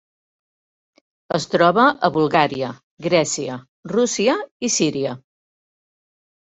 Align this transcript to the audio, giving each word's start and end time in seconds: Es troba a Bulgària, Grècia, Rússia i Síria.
Es 1.37 1.45
troba 1.55 1.85
a 2.09 2.11
Bulgària, 2.17 2.71
Grècia, 3.09 3.61
Rússia 3.95 4.41
i 4.71 4.75
Síria. 4.81 5.17